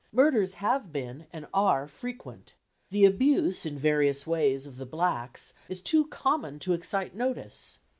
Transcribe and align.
Murders 0.11 0.55
have 0.55 0.91
been 0.91 1.27
and 1.31 1.45
are 1.53 1.87
frequent; 1.87 2.55
the 2.89 3.05
abuse, 3.05 3.67
in 3.67 3.77
various 3.77 4.25
ways, 4.25 4.65
of 4.65 4.77
the 4.77 4.85
blacks 4.87 5.53
is 5.69 5.79
too 5.79 6.07
common 6.07 6.57
to 6.57 6.73
excite 6.73 7.13
notice. 7.13 7.77